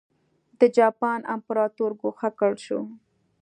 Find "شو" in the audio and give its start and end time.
2.65-2.79